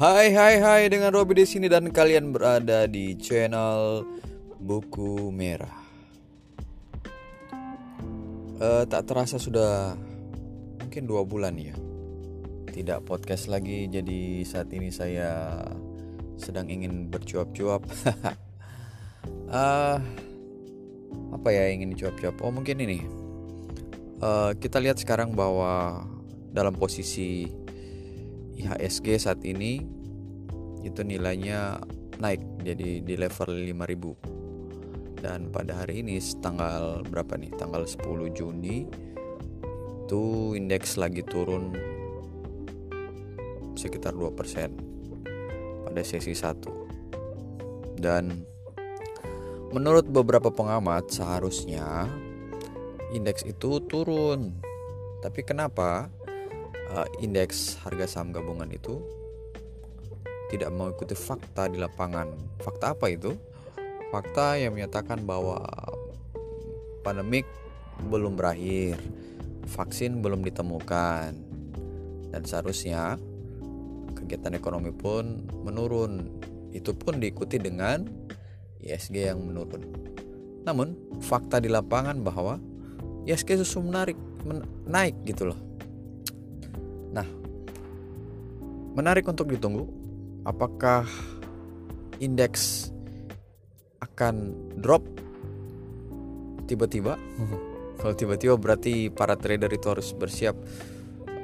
Hai 0.00 0.32
hai 0.32 0.56
hai 0.64 0.88
dengan 0.88 1.12
Robi 1.12 1.36
di 1.36 1.44
sini 1.44 1.68
dan 1.68 1.92
kalian 1.92 2.32
berada 2.32 2.88
di 2.88 3.20
channel 3.20 4.00
Buku 4.56 5.28
Merah. 5.28 5.76
Uh, 8.56 8.88
tak 8.88 9.04
terasa 9.04 9.36
sudah 9.36 9.92
mungkin 10.80 11.04
dua 11.04 11.20
bulan 11.28 11.52
ya 11.60 11.76
tidak 12.72 13.04
podcast 13.04 13.52
lagi 13.52 13.92
jadi 13.92 14.40
saat 14.48 14.72
ini 14.72 14.88
saya 14.88 15.60
sedang 16.40 16.72
ingin 16.72 17.12
bercuap-cuap. 17.12 17.84
uh, 19.52 20.00
apa 21.36 21.48
ya 21.52 21.76
ingin 21.76 21.92
cuap-cuap? 21.92 22.40
Oh 22.40 22.48
mungkin 22.48 22.80
ini. 22.80 23.04
Uh, 24.16 24.56
kita 24.56 24.80
lihat 24.80 24.96
sekarang 24.96 25.36
bahwa 25.36 26.08
dalam 26.56 26.72
posisi 26.72 27.52
IHSG 28.60 29.16
saat 29.16 29.40
ini 29.42 29.80
itu 30.84 31.00
nilainya 31.00 31.80
naik 32.20 32.44
jadi 32.60 33.00
di 33.00 33.14
level 33.16 33.56
5000 33.56 34.40
dan 35.20 35.52
pada 35.52 35.84
hari 35.84 36.00
ini 36.00 36.16
tanggal 36.40 37.04
berapa 37.04 37.36
nih? 37.36 37.52
Tanggal 37.60 37.84
10 37.84 38.32
Juni 38.32 38.88
itu 40.04 40.22
indeks 40.56 40.96
lagi 40.96 41.20
turun 41.22 41.76
sekitar 43.76 44.16
2% 44.16 44.32
pada 45.86 46.00
sesi 46.04 46.32
1 46.34 48.00
dan 48.00 48.44
menurut 49.70 50.08
beberapa 50.08 50.50
pengamat 50.50 51.12
seharusnya 51.12 52.08
indeks 53.12 53.44
itu 53.46 53.78
turun. 53.86 54.56
Tapi 55.20 55.44
kenapa 55.44 56.08
uh, 56.94 57.06
indeks 57.22 57.78
harga 57.86 58.06
saham 58.06 58.34
gabungan 58.34 58.70
itu 58.70 58.98
tidak 60.50 60.74
mengikuti 60.74 61.14
fakta 61.14 61.70
di 61.70 61.78
lapangan. 61.78 62.26
Fakta 62.58 62.98
apa 62.98 63.06
itu? 63.06 63.38
Fakta 64.10 64.58
yang 64.58 64.74
menyatakan 64.74 65.22
bahwa 65.22 65.62
pandemik 67.06 67.46
belum 68.10 68.34
berakhir, 68.34 68.98
vaksin 69.70 70.18
belum 70.18 70.42
ditemukan, 70.42 71.30
dan 72.34 72.42
seharusnya 72.42 73.14
kegiatan 74.18 74.58
ekonomi 74.58 74.90
pun 74.90 75.46
menurun. 75.62 76.26
Itu 76.74 76.98
pun 76.98 77.22
diikuti 77.22 77.62
dengan 77.62 78.10
ISG 78.82 79.30
yang 79.30 79.46
menurun. 79.46 79.86
Namun 80.66 80.98
fakta 81.22 81.62
di 81.62 81.70
lapangan 81.70 82.18
bahwa 82.26 82.58
ISG 83.22 83.54
justru 83.54 83.86
menarik, 83.86 84.18
men 84.42 84.66
naik 84.90 85.14
gitu 85.22 85.54
loh 85.54 85.69
Nah, 87.10 87.26
menarik 88.94 89.26
untuk 89.26 89.50
ditunggu 89.50 89.86
apakah 90.46 91.04
indeks 92.22 92.92
akan 94.00 94.54
drop 94.78 95.02
tiba-tiba. 96.70 97.18
Kalau 98.00 98.14
tiba-tiba 98.16 98.54
berarti 98.56 99.12
para 99.12 99.36
trader 99.36 99.68
itu 99.74 99.90
harus 99.92 100.14
bersiap 100.16 100.56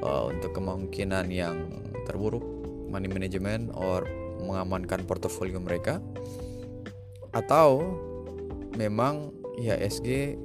uh, 0.00 0.30
untuk 0.30 0.56
kemungkinan 0.56 1.28
yang 1.28 1.68
terburuk, 2.08 2.44
money 2.88 3.10
management 3.10 3.74
or 3.74 4.06
mengamankan 4.40 5.04
portofolio 5.04 5.58
mereka. 5.58 6.00
Atau 7.34 7.82
memang 8.78 9.34
IHSG 9.60 10.38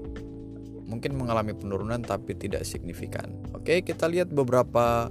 mungkin 0.86 1.18
mengalami 1.18 1.54
penurunan 1.58 2.02
tapi 2.02 2.38
tidak 2.38 2.66
signifikan. 2.66 3.32
Oke, 3.54 3.82
kita 3.82 4.08
lihat 4.08 4.30
beberapa 4.34 5.10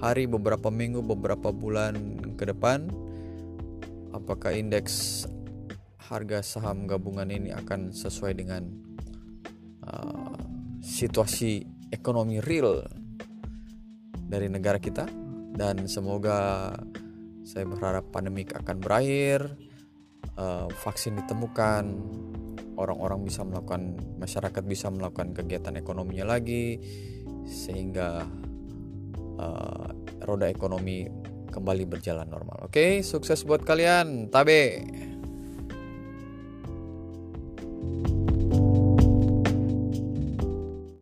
hari, 0.00 0.24
beberapa 0.24 0.72
minggu, 0.72 1.04
beberapa 1.04 1.52
bulan 1.52 2.20
ke 2.34 2.48
depan 2.48 2.88
apakah 4.10 4.54
indeks 4.54 5.26
harga 6.10 6.42
saham 6.42 6.90
gabungan 6.90 7.30
ini 7.30 7.54
akan 7.54 7.94
sesuai 7.94 8.34
dengan 8.34 8.66
uh, 9.86 10.34
situasi 10.82 11.62
ekonomi 11.94 12.42
real 12.42 12.82
dari 14.26 14.50
negara 14.50 14.82
kita 14.82 15.06
dan 15.54 15.86
semoga 15.86 16.70
saya 17.46 17.66
berharap 17.66 18.10
pandemik 18.14 18.54
akan 18.54 18.78
berakhir, 18.78 19.54
uh, 20.38 20.70
vaksin 20.70 21.18
ditemukan, 21.18 21.84
orang-orang 22.80 23.20
bisa 23.28 23.44
melakukan 23.44 24.00
masyarakat 24.16 24.62
bisa 24.64 24.88
melakukan 24.88 25.36
kegiatan 25.36 25.76
ekonominya 25.76 26.32
lagi 26.32 26.80
sehingga 27.44 28.24
uh, 29.36 29.88
roda 30.24 30.48
ekonomi 30.48 31.04
kembali 31.50 31.84
berjalan 31.84 32.30
normal. 32.30 32.70
Oke, 32.70 33.02
sukses 33.02 33.42
buat 33.42 33.66
kalian. 33.66 34.30
Tabe. 34.30 34.86